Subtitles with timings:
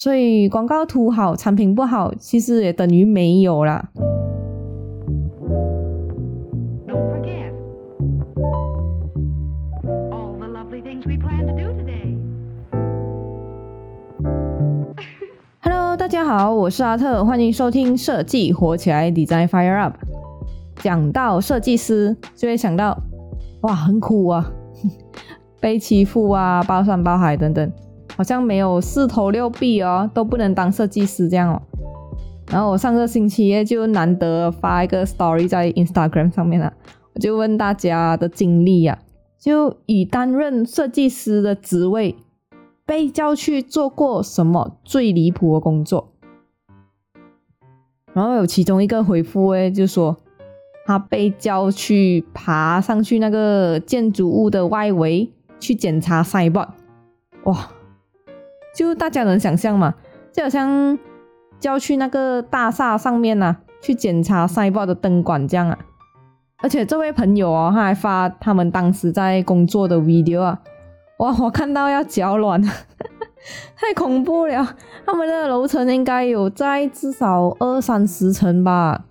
[0.00, 3.88] 所以广告图好，产品不好，其实也等于没有啦。
[15.60, 19.94] Hello，大家好，我是阿特，欢迎收听设计火起来，Design Fire Up。
[20.76, 22.96] 讲到设计师，就会想到，
[23.62, 24.48] 哇，很苦啊，
[25.58, 27.68] 被欺负啊，包山包海等等。
[28.18, 31.62] 好像没有四头六臂哦，都不能当设计师这样哦。
[32.50, 36.72] 然后我上个星期就难得发一个 story 在 Instagram 上面啊，
[37.14, 38.98] 我就问大家的经历啊，
[39.38, 42.16] 就以担任设计师的职位，
[42.84, 46.12] 被叫去做过什么最离谱的工作？
[48.14, 50.16] 然后有其中一个回复诶，就说
[50.86, 56.66] 他被叫去爬上去那个建筑物的外围去检查 cyber，
[57.44, 57.70] 哇！
[58.74, 59.94] 就大家能想象嘛，
[60.32, 60.98] 就好像。
[61.60, 65.76] 叫去那个大厦上面呐，去检查赛报的灯管这样啊。
[66.62, 70.60] 而且这位朋友哦，他还发他们当时在工作的 video 啊，
[71.18, 72.62] 哇，我看到要脚软，
[73.74, 74.76] 太恐怖了。
[75.04, 79.04] 他们的楼层应该有在至少二三十层吧。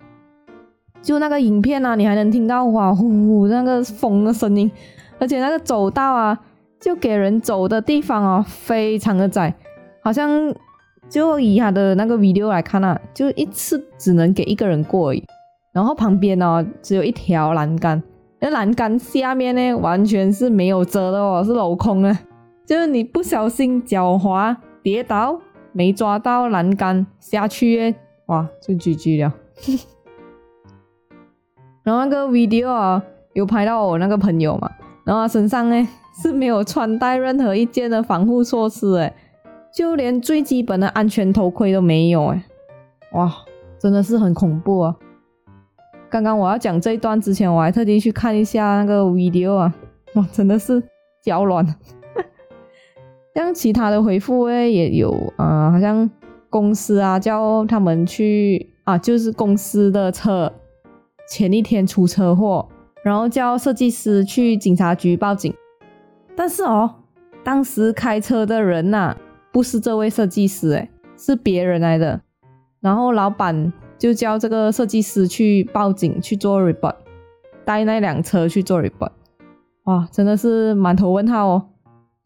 [1.02, 4.70] 就那个影片啊，你还能听到哇呼呼那个风的声音，
[5.18, 6.38] 而且那个走道啊，
[6.80, 9.54] 就给人走的地方哦，非常的窄，
[10.02, 10.54] 好像。
[11.08, 15.14] 就以他的那个 video 来看啊，就一次只能给一个人过，
[15.72, 18.02] 然后旁边呢只有一条栏杆，
[18.40, 22.14] 那栏杆下面呢完全是没有遮的哦，是镂空的，
[22.66, 25.40] 就是你不小心脚滑跌倒，
[25.72, 27.94] 没抓到栏杆下去，
[28.26, 29.32] 哇，就 GG 了。
[31.84, 34.70] 然后那个 video 啊，有拍到我那个朋友嘛，
[35.06, 35.88] 然后他身上呢
[36.22, 39.14] 是没有穿戴任何一件的防护措施，诶。
[39.70, 42.42] 就连最基本的安全头盔都没有哎，
[43.12, 43.32] 哇，
[43.78, 44.96] 真的是很恐怖啊！
[46.10, 49.72] 刚刚我要讲这一段之前，我还特地去看一下那个 video 啊，
[50.14, 50.82] 哇，真的是
[51.22, 51.64] 脚软。
[53.36, 56.10] 像其他的回复诶，也有啊，好像
[56.50, 60.52] 公司啊叫他们去啊，就是公司的车
[61.28, 62.66] 前一天出车祸，
[63.04, 65.54] 然后叫设计师去警察局报警，
[66.38, 66.94] 但是哦，
[67.42, 69.16] 当时开车的人呐。
[69.50, 72.20] 不是这位设计师，诶，是别人来的。
[72.80, 76.94] 然后老板就叫这个设计师去报警去做 report，
[77.64, 79.10] 带那辆车去做 report。
[79.84, 81.68] 哇，真的是满头问号哦。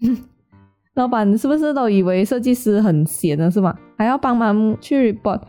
[0.95, 3.79] 老板是不是都以为设计师很闲的是吗？
[3.97, 5.41] 还要帮忙去 report。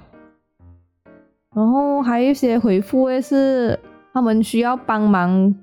[1.55, 3.77] 然后还有一些回复，是
[4.13, 5.53] 他们需要帮忙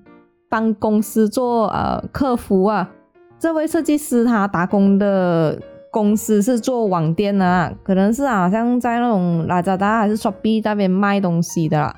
[0.50, 2.91] 帮公司做呃客服啊。
[3.38, 5.59] 这位设计师他打工的。
[5.93, 11.93] 公司是做网店的，可能是好像在那种拉扎达还是 Shopee 那边卖东西的啦。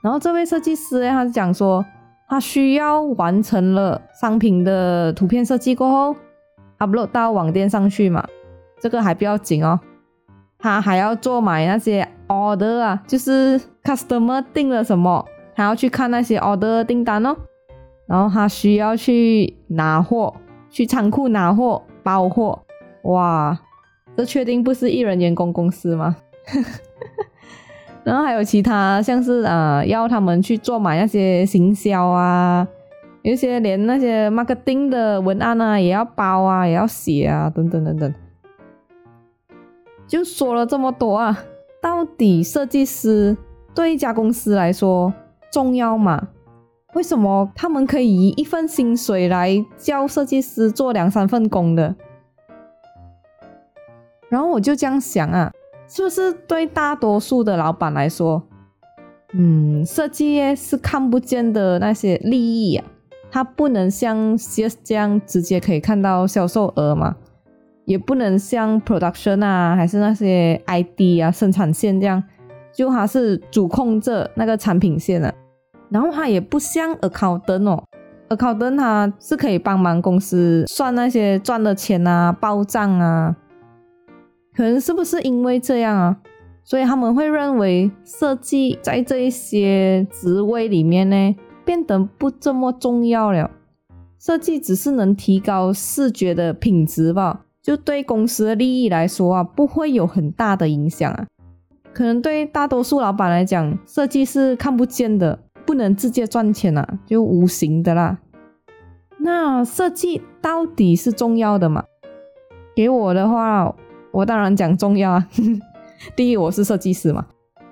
[0.00, 1.84] 然后这位设计师他是讲说，
[2.28, 6.16] 他需要完成了商品的图片设计过后
[6.78, 8.24] ，upload 到网店上去嘛。
[8.80, 9.80] 这个还不要紧哦，
[10.56, 15.26] 他还要做买那些 order 啊，就是 customer 订了什么，
[15.56, 17.36] 他要去看那些 order 订单哦。
[18.12, 20.34] 然后他需要去拿货，
[20.68, 22.62] 去仓库拿货包货。
[23.04, 23.58] 哇，
[24.14, 26.14] 这确定不是艺人员工公司吗？
[28.04, 32.68] 然后还有其他，像是啊，要他们去做买那些行销啊，
[33.22, 38.14] 有些连那些 marketing 的文案啊，也要包啊，也要写啊，等等等等。
[40.06, 41.42] 就说了这么多啊，
[41.80, 43.34] 到底设计师
[43.74, 45.10] 对一家公司来说
[45.50, 46.28] 重要吗？
[46.94, 51.94] 为什么他们可以以一份薪水来教设计师做两三份工的？
[54.28, 55.52] 然后我就这样想啊，
[55.88, 58.42] 是不是对大多数的老板来说，
[59.32, 62.84] 嗯，设计业是看不见的那些利益啊，
[63.30, 67.16] 它不能像 CS 这样直接可以看到销售额嘛，
[67.84, 72.22] 也不能像 production 啊，还是那些 ID 啊生产线这样，
[72.74, 75.32] 就它是主控着那个产品线啊，
[75.92, 77.84] 然后它也不像 accountant 哦
[78.30, 83.36] ，accountant 它是可以帮忙公司算那些赚的钱啊，报账啊。
[84.56, 86.16] 可能是不是因为这样啊，
[86.64, 93.50] 所以他们会认为设计在这一些职位里面呢变得不这么重要了。
[94.18, 101.26] 设计只是能提高视觉的品质吧，就对公司的利益来说啊，不会有很大的影响啊。
[101.92, 105.38] 可能对大多数老板来讲，设计是看不见的，
[105.72, 108.18] 不能直接赚钱啊，就无形的啦。
[109.20, 111.84] 那设计到底是重要的吗？
[112.76, 113.74] 给我的话。
[114.10, 115.26] 我当然讲重要啊。
[116.14, 117.24] 第一，我是设计师嘛，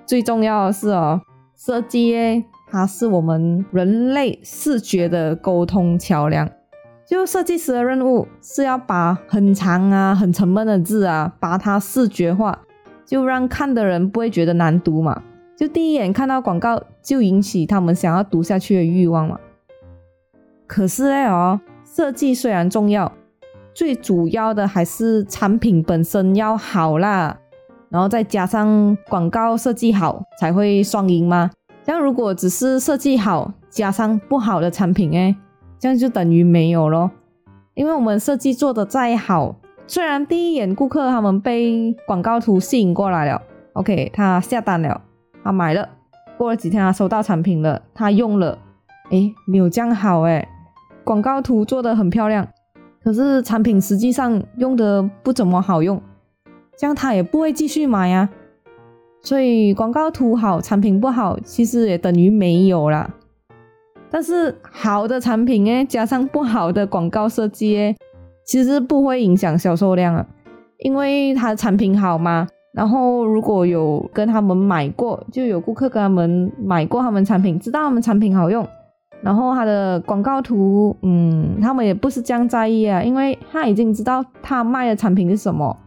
[0.07, 1.21] 最重要的是哦，
[1.55, 6.49] 设计诶，它是我们人类视觉的沟通桥梁。
[7.05, 12.61] 就设计师的任务是要把很长啊、很沉闷的字啊，把它视觉化，
[13.05, 15.21] 就让看的人不会觉得难读嘛。
[15.61, 19.39] 就第一眼看到广告，就引起他们想要读下去的欲望嘛。
[20.65, 23.11] 可是哎哦，设计虽然重要，
[23.71, 27.37] 最主要的还是产品本身要好啦，
[27.89, 31.51] 然后再加上广告设计好，才会双赢嘛。
[31.85, 35.35] 像如果只是设计好，加上不好的产品，哎，
[35.77, 37.11] 这样就等于没有咯。
[37.75, 43.39] 因为我们设计做的再好，虽然第一眼顾客他们被广告图吸引过来了
[43.73, 44.99] ，OK，他下单了，
[45.43, 45.87] 他买了，
[46.37, 48.57] 过了几天他收到产品了，他用了，
[49.09, 50.47] 诶，没有这样好诶。
[51.03, 52.47] 广告图做的很漂亮，
[53.03, 56.01] 可是产品实际上用的不怎么好用，
[56.77, 58.29] 这样他也不会继续买呀。
[59.23, 63.09] 所以广告图好，产品不好，其实也等于没有啦。
[64.09, 67.95] 但是好的产品诶，加上不好的广告设计诶，
[68.45, 70.25] 其实不会影响销售量啊，
[70.79, 72.47] 因为它的产品好嘛。
[72.73, 78.65] 然后如果有跟他们买过，就有顾客跟他们买过他们产品，知道他们产品好用。
[79.21, 85.77] 然后他的广告图，嗯，他们也不是这样在意啊，因为他已经知道他卖的产品是什么，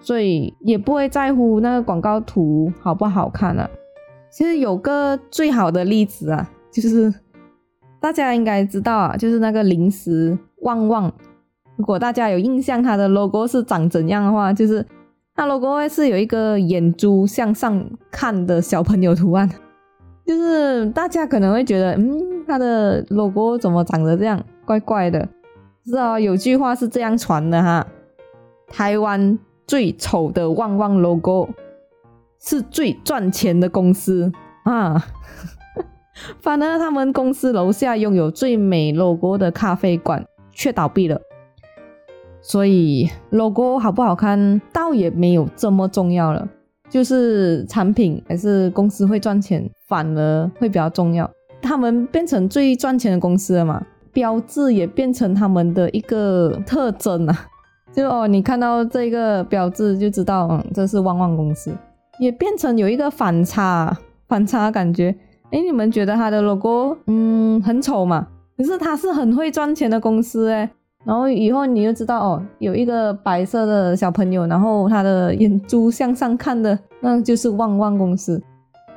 [0.00, 3.70] 所以也不会在乎那个广告图好不好看了。
[4.30, 7.14] 其实有个最好的例子啊，就是
[7.98, 11.10] 大家应该知道啊，就是那个零食旺旺。
[11.76, 14.84] 如果大家有印象，它的 logo 是长怎样的话，就是
[15.34, 19.48] 它 logo 是有一个眼珠向上看的小朋友图案。
[20.24, 25.28] 就是大家可能会觉得，嗯，它的 logo 怎么长得这样，怪怪的。
[25.84, 27.86] 是啊，有句话是这样传的哈：
[28.68, 29.36] 台湾
[29.66, 31.48] 最丑的旺旺 logo
[32.40, 34.30] 是最赚钱的公司
[34.62, 35.04] 啊。
[36.40, 41.20] 反而他们公司楼下拥有最美 logo 的咖啡馆却倒闭了。
[42.42, 46.46] 所以 logo 好不好看，倒也没有这么重要了。
[46.90, 51.30] 就是产品还是公司会赚钱，反而会比较重要。
[51.62, 53.82] 他们变成最赚钱的公司了嘛？
[54.12, 57.46] 标志也变成他们的一个特征啊！
[57.92, 61.72] 就哦，你看到这个标志就知道，嗯，这是旺旺公司。
[62.18, 63.96] 也变成有一个反差，
[64.28, 65.14] 反差感觉。
[65.50, 68.26] 哎，你们觉得它的 logo 嗯很丑嘛？
[68.58, 70.70] 可是它是很会赚钱的公司哎。
[71.04, 78.40] 然后以后你就知道哦，有一个白色的小朋友，然后他的眼珠向上看的，那就是旺旺公司，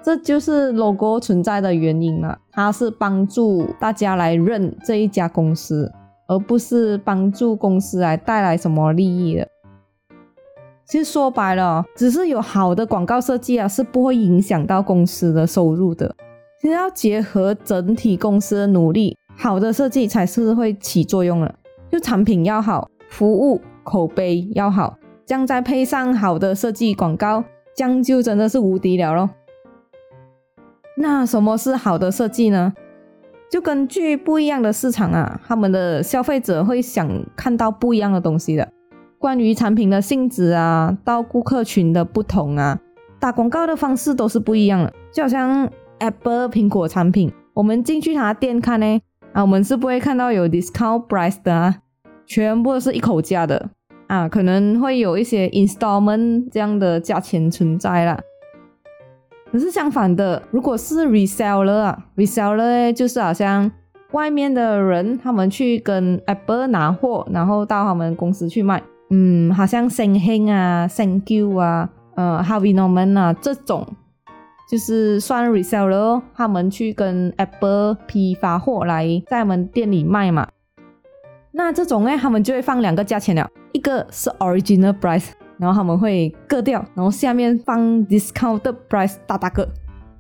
[0.03, 2.37] 这就是 logo 存在的原因了。
[2.51, 5.91] 它是帮助大家来认这一家公司，
[6.27, 9.47] 而不是帮助公司来带来什么利益的。
[10.85, 16.15] 其实说白了，只是有好的广告设计啊，是不会影响到公司的收入的。
[16.61, 21.55] 其实要结合整体公司的努力，好的设计才是会起作用的。
[21.91, 27.43] 就产品要好，服务口碑要好，这样再配上好的设计广告，
[27.75, 29.29] 这样就真的是无敌了咯。
[30.97, 32.73] 那什么是好的设计呢？
[33.49, 38.67] 就根据不一样的市场啊，他们的消费者会想看到不一样的东西的。
[39.19, 42.79] 关于产品的性质啊，到顾客群的不同啊，
[43.19, 44.93] 打广告的方式都是不一样的。
[45.12, 45.69] 就好像
[46.00, 49.00] Apple 苹果产品，我们进去他店看呢。
[49.36, 51.75] 啊，我们是不会看到有 discount price 的啊，
[52.25, 53.70] 全部都是一口价的
[54.08, 58.18] 啊，可能会有一些 installment 这样的价钱存在啦。
[59.51, 63.70] 可是相反的，如果是 reseller 啊，reseller 就是好像
[64.13, 73.86] 外面的人他们去跟 Apple 拿货，然后到他们公司去卖，嗯，好像 Senghe 啊，Thank you 啊，呃，Harvey Norman 啊这种。
[74.69, 80.48] 就是算 reseller，他们去跟 Apple 批发货来在我们店里卖嘛。
[81.51, 89.67] 那这种呢，他们就会放两个价钱了，一个是 original price，然后他们会割掉，然后下面放 discounted price 大大个。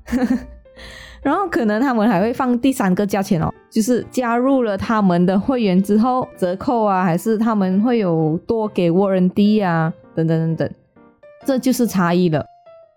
[1.21, 10.71] 然后可能他们还会放第三个价钱哦，就是加入了他们的会员之后折扣啊，还是他们会有多给 warranty 啊，等等等等，
[11.43, 12.45] 这就是差异了。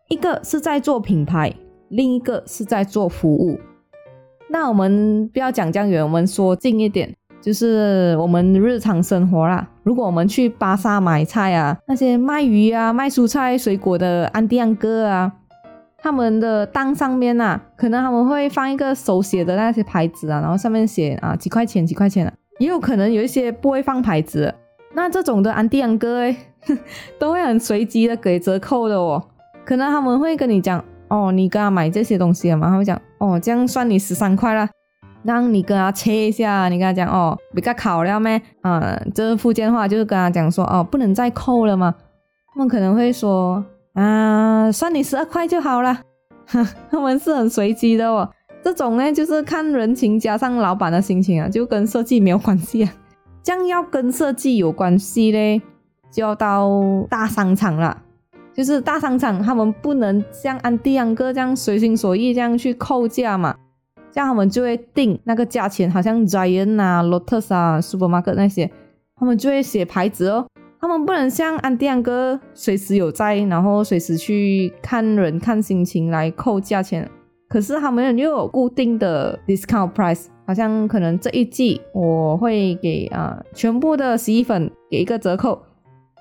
[0.09, 1.55] 一个是在做品牌，
[1.91, 3.59] 另一个是在做服务。
[4.49, 9.69] 那我们不要讲这样远，我们说近一点，就是我们日常生活啦。
[9.83, 15.31] 如果我们去巴萨买菜啊，那些卖鱼啊、卖蔬菜、水果的安迪安哥啊，
[15.99, 24.55] 他们的档上面啊，可能他们会放一个手写的那些牌子啊，然后上面写啊几块钱几块钱啊，也有可能有一些不会放牌子。
[24.95, 26.35] 那这种的安迪安哥诶，
[27.21, 29.23] 都会很随机的给折扣的哦。
[29.69, 32.71] 可能他们会跟你讲，哦，你跟他买这些东西了嘛？
[32.71, 34.67] 他会讲，哦，这样算你十三块啦。
[35.25, 38.41] 让你跟他切一下，你跟他讲，哦，比较考了没？
[38.63, 41.95] 啊，这福建话就是跟他讲说，哦，不能再扣了嘛？
[42.55, 46.01] 他们可能会说，啊，算你十二块就好了。
[46.91, 48.27] 他们是很随机的哦。
[48.63, 52.91] 这种呢，就是看人情加上老板的心情啊，就跟设计没有关系啊。
[53.43, 55.61] 这样要跟设计有关系嘞，
[56.11, 56.71] 就要到
[57.11, 58.05] 大商场了。
[58.59, 63.55] 就是大商场，他们不能像安迪安哥这样随心所欲这样去扣价嘛，
[64.11, 68.69] 这样他们就会定那个价钱，好像 Giant 啊、Lotus 啊、Supermarket 那些，
[69.15, 70.45] 他们就会写牌子哦。
[70.81, 77.09] 他们不能像安迪安哥随时有在，然后随时去看人看心情来扣价钱。
[77.49, 85.62] 可是他们又有固定的 discount price，好像可能这一季我会给啊全部的洗衣粉给一个折扣，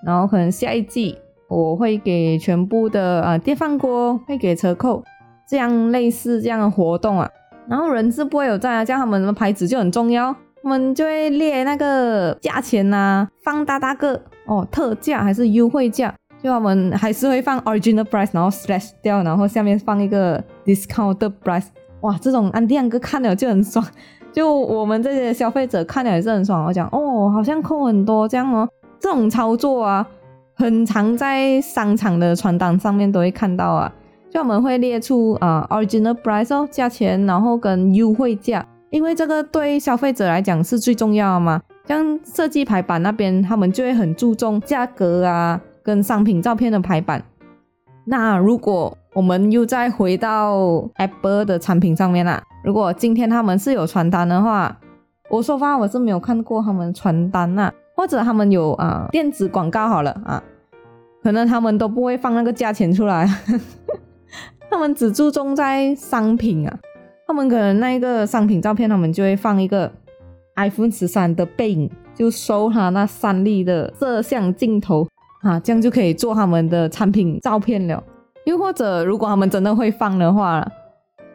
[0.06, 1.17] 然后可能下一季
[1.48, 5.04] 我会给全部的啊电饭锅会给折扣，
[5.48, 7.30] 这样类似这样的活动啊。
[7.68, 16.13] 然后人是不会有在啊，叫他们什么牌子就很重要，他们就会列那个价钱呐，放大大个哦，特价还是优惠价。
[16.42, 21.66] 就我们还是会放 original price，然后 slash 掉，然后下面放一个 discounted price。
[22.01, 23.84] 哇，这种安迪安哥看了就很爽，
[24.32, 26.63] 就我们这些消费者看了也是很爽。
[26.66, 28.70] 我讲哦，好像扣很多这样哦。
[29.00, 30.08] 这种操作啊，
[30.57, 33.93] 很常在商场的传单上面都会看到啊。
[34.29, 41.61] 就我们会列出啊 original price 哦，价钱，然后跟优惠价，因为这个对消费者来讲是最重要的嘛。
[41.85, 45.61] 像设计排版那边，他们就会很注重价格啊。
[45.83, 47.23] 跟商品照片的排版，
[48.03, 54.77] 那如果我们又再回到 Apple 的产品上面啦，如果今天他们是有传单的话，
[55.29, 60.42] 我说话我是没有看过他们传单呐，或者他们有啊电子广告好了啊，
[61.24, 63.27] 可能他们都不会放那个价钱出来，
[64.72, 66.80] 他们只注重在商品啊，
[67.27, 69.92] 他们可能那一个商品照片，他们就会放一个
[70.56, 75.08] iPhone 十三的背影，就收他那三粒的摄像镜头。
[75.44, 78.04] 啊，这样就可以做他们的产品照片了。
[78.46, 80.68] 又或者，如果他们真的会放的话，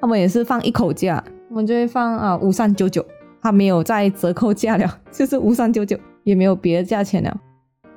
[0.01, 3.03] 他们也是放一口价，我们就会放啊五三九九，
[3.41, 7.41] 他没有再折扣价了，就是五三九九，也没有别的价钱了。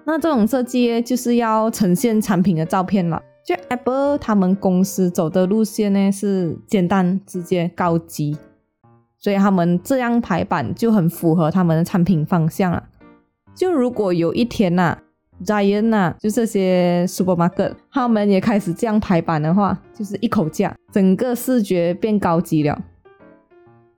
[0.06, 3.22] 那这种设计就是要呈现产品的照片了。
[3.46, 8.38] 就 Apple 他们公司走的路线呢是简单、直接、高级，
[9.18, 12.84] 所以他们这样排版就很符合他们的产品方向了。
[13.54, 14.98] 就如果有一天呐。
[15.44, 22.82] Giant 啊，就这些 supermarket，他们也开始这样排版的话，就是一口价，整个视觉变高级了。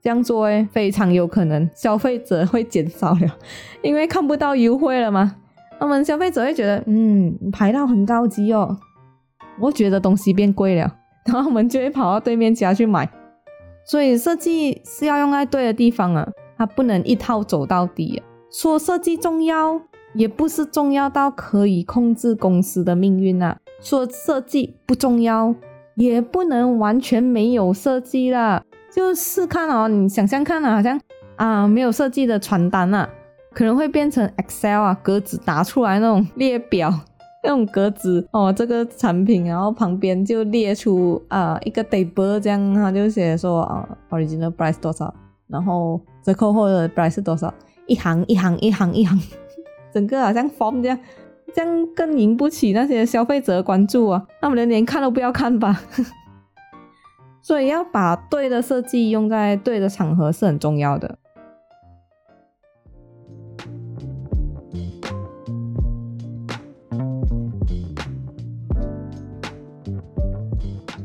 [0.02, 3.36] 这样做诶，非常有可能消费者会减少了，
[3.82, 5.36] 因为看不到优惠了嘛。
[5.78, 8.76] 他们消费者会觉得，嗯，排到很高级哦，
[9.60, 13.08] 我觉得东西变贵了，然后我们就会跑到对面家去买。
[13.84, 18.22] 所以设计是要用在对的地方啊，它不能一套走到底。
[18.50, 19.80] 说设计重要。
[20.14, 23.58] 也不是重要到可以控制公司的命运啊。
[23.78, 25.54] 说设计不重要，
[25.96, 28.64] 也不能完全没有设计啦。
[28.94, 31.00] 就是看哦，你想象看啊，好像
[31.36, 33.08] 啊没有设计的传单啊，
[33.52, 36.92] 可能会变成 Excel 啊格子打出来那种列表，
[37.44, 45.14] 那种格子哦，这个产品，然后旁边就列出啊一个 table 这样，他就写说啊 original price 多少，
[45.48, 47.52] 然后折扣后的 price 是多少，
[47.86, 49.20] 一行一行一行一行。
[49.92, 50.98] 整个好像 form 这样，
[51.54, 54.22] 这样更引不起那些消费者关注啊！
[54.42, 55.80] 那我们连连看都不要看吧。
[57.48, 61.16] 所以要把对的设计用在对的场合是很重要的。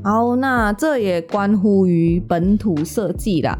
[0.03, 3.57] 好，那这也关乎于本土设计啦。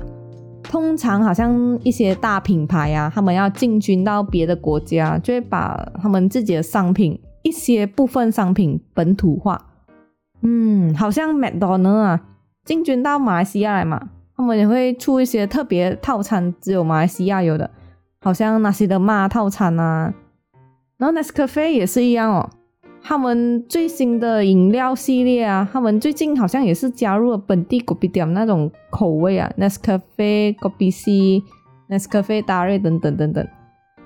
[0.62, 9.68] 通常好像一些大品牌啊，他们要进军到别的国家，就会把他们自己的商品一些部分商品本土化。
[10.42, 12.20] 嗯，好像麦当劳啊，
[12.66, 17.70] 进军到马来西亚来嘛，他们也会出一些特别套餐，只有马来西亚有的，
[18.22, 20.14] 好像那些的玛套餐啊。
[20.98, 22.50] 然后 Nescafe 也是一样哦。
[23.06, 31.44] 他们最新的饮料系列啊，他们最近好像也是加入了本地果比点那种口味啊，Nescafe、果比西、
[31.90, 33.46] Nescafe Dari 等等等等。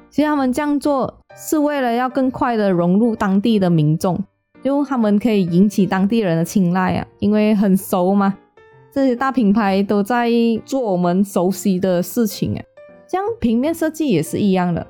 [0.10, 4.20] 其实他们这样做是为了要更快的融入当地的民众，
[4.64, 8.36] 就他们可以引起当地人的青睐啊，因为很熟嘛。
[8.98, 10.28] 这些大品牌都在
[10.66, 12.62] 做我们熟悉的事情啊。
[13.08, 14.88] 像平面设计也是一样的，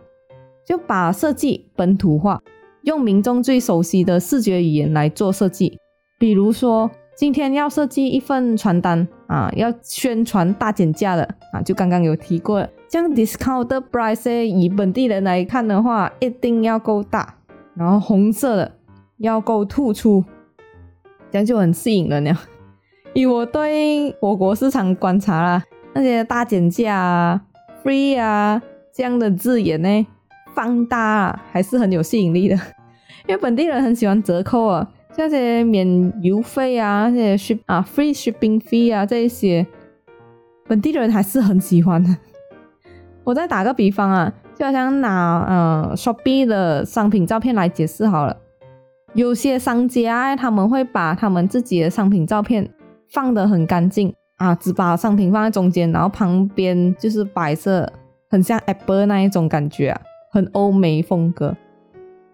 [0.66, 2.42] 就把设计本土化。
[2.84, 5.78] 用民众最熟悉的视觉语言来做设计。
[6.18, 17.36] 比如说，今天要设计一份传单啊，要宣传大减价的啊，就刚刚有提过了，像 discount 的 price，以本地人来看的话，一定要够大，
[17.76, 18.72] 然后红色的
[19.18, 20.24] 要够突出，
[21.30, 22.40] 这样就很吸引人了。
[23.18, 25.64] 以我对我国市场观察啦，
[25.96, 27.42] 那些大减价啊、
[27.84, 28.62] free 啊
[28.94, 30.06] 这样的字眼呢，
[30.54, 32.56] 放大啊还是很有吸引力的，
[33.28, 34.88] 因为本地人很喜欢折扣啊。
[35.16, 39.66] 像些免邮费啊，那些 ship 啊，free shipping fee 啊，这一些
[40.68, 42.16] 本地人还是很喜欢的。
[43.26, 48.38] 我再打个比方啊，就好像拿呃 Shopee 的商品照片来解释好了。
[49.14, 52.70] 有些商家他们会把他们自己的商品照片
[53.10, 57.92] 放得很干净啊，只把商品放在中间，然后旁边就是白色，
[58.30, 60.00] 很像 Apple 那一种感觉，
[60.32, 61.56] 很欧美风格。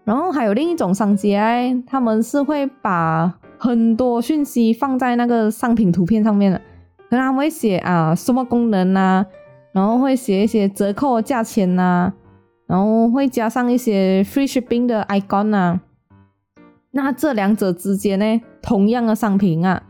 [0.04, 6.58] 然后还有另一种商家，他们是会把很多讯息放在那个商品图片上面的，
[7.08, 9.24] 可能他们会写啊什么功能啊，
[9.72, 12.12] 然后会写一些折扣价钱呐，
[12.66, 15.80] 然后会加上一些 free shipping 的 icon 啊。
[16.90, 19.82] 那这两者之间呢，同样的商品啊，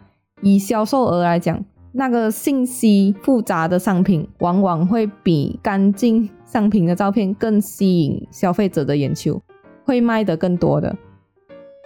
[0.43, 9.41] 以销售额来讲，那个信息复杂的商品往往会比干净商品的照片更吸引消费者的眼球。
[9.87, 10.97] 会卖得更多的，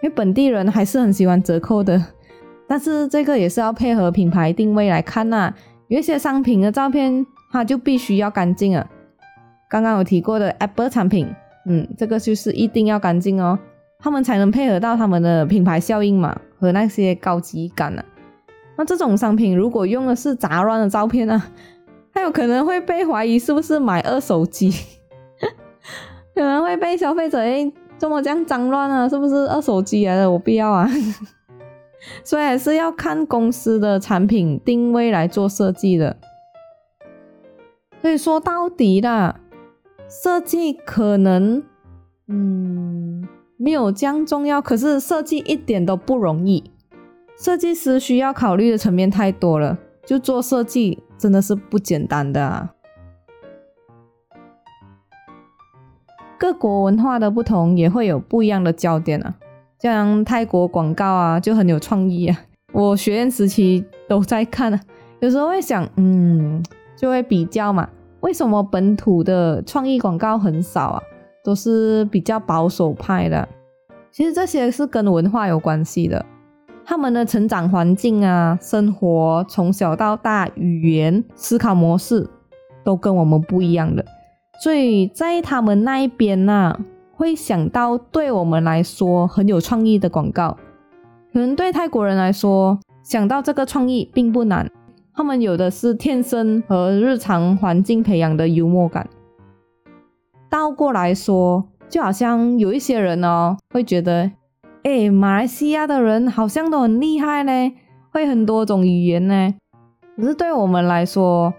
[0.05, 2.00] 因为本地人还是很喜欢折扣的，
[2.69, 5.52] 但是这个也是要配合品牌定位来看呐。
[5.88, 8.88] 有一些商品的照片，它就必须要干净啊。
[9.69, 11.26] 刚刚有提过的 Apple 产品，
[11.67, 13.59] 嗯，这个就是一定要干净哦，
[13.99, 18.05] 他们才能配合到他们的品牌效应嘛和那些高级感啊。
[18.78, 21.42] 那这种商品如果用的是杂乱的照片呢，
[22.14, 24.73] 还有可能会被怀疑是不是买二手机，
[26.35, 27.70] 可能会被消费者诶。
[27.99, 29.08] 怎么这样脏乱啊？
[29.08, 30.30] 是不是二手机来的？
[30.30, 30.88] 我不要啊！
[32.23, 36.17] 所以还是要看公司的产品定位来做设计的。
[38.00, 39.41] 所以说到底啦，
[40.08, 41.60] 设计可能
[42.28, 46.71] 嗯没有这样重要，可是设计一点都不容易。
[47.38, 52.74] 设计师需要考虑的层面太多了，就做设计真的是不简单的啊。
[56.36, 59.34] 各国文化的不同也会有不一样的焦点啊，
[59.80, 62.38] 像泰国广告啊就很有创意啊，
[62.72, 64.80] 我学院时期都在看啊，
[65.20, 66.62] 有时候会想，嗯，
[66.96, 67.88] 就会比较嘛，
[68.20, 71.02] 为什么本土的创意广告很少啊，
[71.44, 73.48] 都是比较保守派的？
[74.10, 76.24] 其实这些是跟文化有关系的，
[76.88, 82.26] 他们的成长环境啊，生活从小到大，语言思考模式
[82.82, 84.02] 都跟我们不一样的。
[84.62, 86.80] 所以在他们那一边呢，
[87.12, 90.56] 会想到对我们来说很有创意的广告，
[91.30, 94.66] 可能对泰国人来说想到这个创意并不难，
[95.12, 99.06] 他们有的是天生和日常环境培养的幽默感。
[100.48, 104.30] 倒过来说，就好像有一些人哦，会觉得，
[104.82, 107.73] 哎，马来西亚的人好像都很厉害呢，
[108.12, 109.54] 会很多种语言呢，
[110.17, 111.52] 可是对我们来说。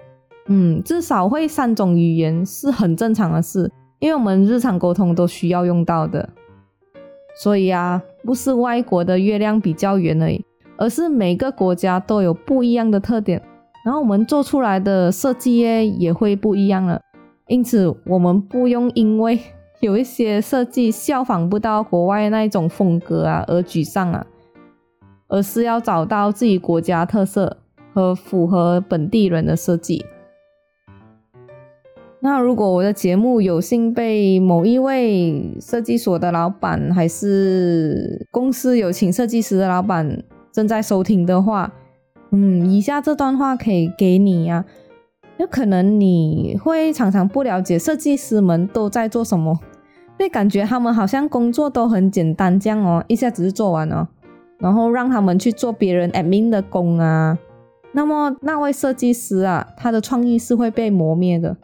[0.51, 6.27] 嗯，至少会三种语言是很正常的事，因为我们日常沟通都需要用到的。
[7.39, 10.43] 所以啊，不是外国的月亮比较圆而已，
[10.75, 13.39] 而是每个国家都有不一样的特点，
[13.85, 16.99] 然后我们做出来的设计耶也会不一样了。
[17.45, 19.39] 因此，我们不用因为
[19.81, 24.27] 有一些设计效仿不到国外那一种风格啊而沮丧啊，
[25.27, 27.57] 而是要找到自己国家特色
[27.93, 30.05] 和符合本地人的设计。
[32.19, 41.71] 那如果我的节目有幸被某一位设计所的老板，还是公司有请设计师的老板正在收听的话，
[42.31, 44.65] 嗯，以下这段话可以给你呀。
[45.37, 49.57] 有可能你会常常不了解设计师们都在做什么，
[50.19, 54.09] 会感觉他们好像工作都很简单这样哦，一下子就做完了，
[54.57, 57.37] 然后让他们去做别人 admin 的工啊。
[57.93, 61.55] 那么那位设计师啊，他的创意是会被磨灭的。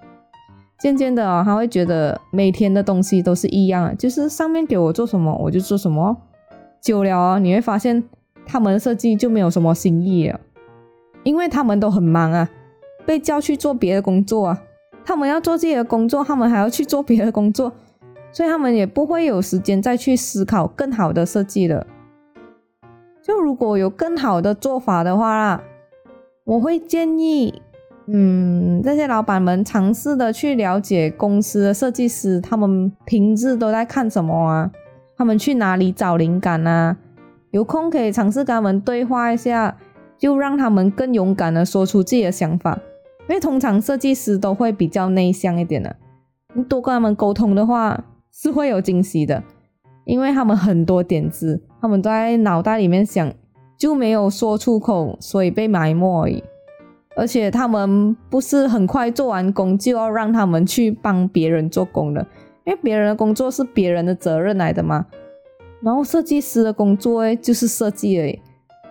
[0.79, 6.17] 渐渐的啊，他会觉得每天的东西都是一样，就是上面给我做什么我就做什么。
[6.81, 8.03] 久了啊，你会发现
[8.45, 10.39] 他们设计就没有什么新意了，
[11.23, 12.49] 因为他们都很忙啊，
[13.05, 14.61] 被叫去做别的工作啊。
[15.05, 17.71] 他们要做自己的工作，他们还要去做别的工作，
[18.35, 21.87] 所以他们也不会有时间再去思考更好的设计了。
[23.23, 25.63] 就如果有更好的做法的话啦，
[26.43, 27.61] 我会建议。
[28.07, 34.69] 嗯，这些老板们尝试的去了解公司的设计师，他们平日都在看什么啊？
[35.17, 36.97] 他们去哪里找灵感啊？
[37.51, 39.77] 有空可以尝试跟他们对话一下，
[40.17, 42.77] 就让他们更勇敢的说出自己的想法。
[43.27, 45.95] 因为通常设计师都会比较内向一点的，
[46.53, 48.03] 你多跟他们沟通的话，
[48.35, 49.41] 是会有惊喜的。
[50.03, 53.33] 因为他们很多点子，他们都在脑袋里面想，
[53.75, 56.43] 就没有说出口，所以被埋没而已。
[57.15, 62.27] 而且他们不是很快做完工就要让他们去帮别人做工的，
[62.65, 65.05] 因为别人的工作是别人的责任来的嘛。
[65.81, 68.39] 然后设计师的工作诶就是设计而已，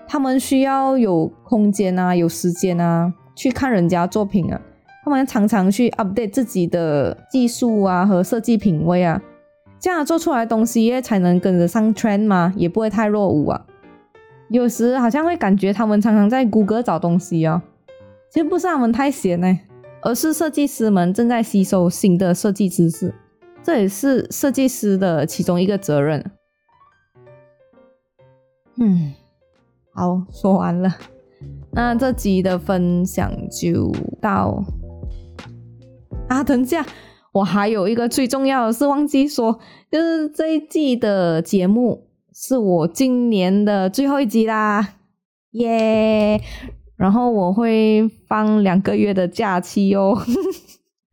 [0.09, 4.61] 他们需要有空间啊，有时间啊，去看人家作品啊。
[5.05, 9.21] 他们常常去 update 自己的技术啊和设计品味啊，
[9.85, 13.67] 这样做出来的东西才能跟得上 trend 嘛，也不会太落伍啊。
[14.49, 17.61] 有时好像会感觉他们常常在谷歌找东西哦。
[18.31, 19.61] 其实不是他们太闲呢，
[20.01, 23.13] 而是设计师们正在吸收新的设计知识，
[23.63, 26.31] 这也是设计师的其中一个责任。
[28.77, 29.13] 嗯，
[29.93, 30.97] 好，说完了，
[31.73, 34.65] 那这集的分享就到
[36.29, 36.87] 啊，等一下，
[37.35, 39.59] 我还有一个最重要的是忘记说，
[39.91, 44.95] 就是这一季的节目是我今年的最后一集啦，
[45.51, 46.41] 耶！
[46.97, 50.17] 然后我会放两个月的假期哦，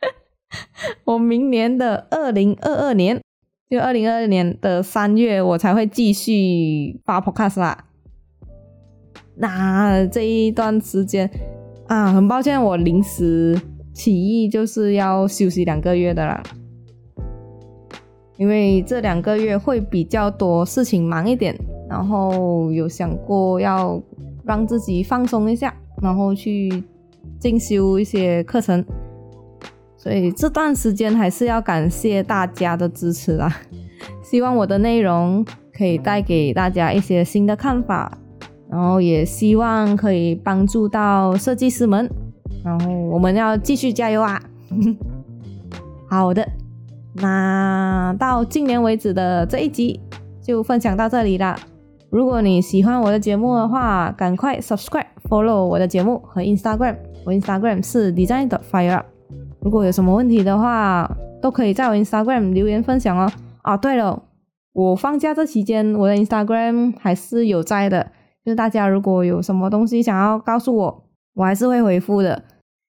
[1.06, 3.20] 我明年的二零二二年，
[3.68, 7.86] 就二零二二年的三月，我才会继续发 podcast 啦。
[9.38, 11.28] 那这一段时间
[11.88, 13.60] 啊，很抱歉，我临时
[13.94, 16.44] 起意就是要休息两个月的啦，
[18.38, 21.56] 因为这两个月会比较多事情忙一点，
[21.90, 24.02] 然后有想过要。
[24.44, 26.84] 让自己放松一下，然后去
[27.40, 28.84] 进修一些课程。
[29.96, 33.56] 所以这段时间还是要感谢大家的支持啦。
[34.24, 38.18] 希望我的内容可以带给大家一些新的看法，
[38.68, 42.10] 然后也希望可以帮助到设计师们。
[42.64, 44.42] 然后我们要继续加油啊！
[46.10, 46.48] 好的，
[47.16, 50.00] 那到今年为止的这一集
[50.42, 51.58] 就分享到这里了。
[52.10, 59.06] 如果你喜欢我的节目的话，赶快 subscribe follow 我的节目和 Instagram，我 Instagram 是 design the fire Up。
[59.62, 61.10] 如果有什么问题的话，
[61.42, 63.32] 都可以在我 Instagram 留言分享哦。
[63.62, 64.24] 啊，对了，
[64.74, 68.12] 我放假这期间，我的 Instagram 还是有在的，
[68.44, 72.44] 就是大家如果有什么东西想要告诉我，我还是会回复的。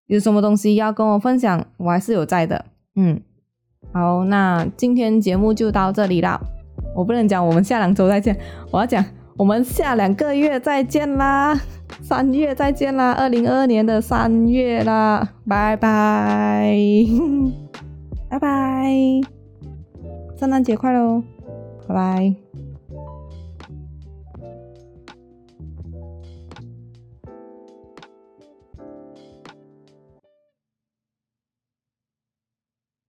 [0.07, 2.65] 有什么东西要跟我分享，我还是有在的。
[2.97, 3.21] 嗯，
[3.93, 6.41] 好，那今天节目就到这里了。
[6.95, 8.37] 我不能讲我们下两周再见，
[8.71, 9.03] 我要讲
[9.39, 11.59] 我们下两个月再见啦，
[12.03, 16.77] 三月再见啦，二零二二年的三月啦，拜拜，
[18.29, 18.93] 拜拜，
[20.39, 21.23] 圣诞节快乐，
[21.89, 22.42] 拜拜。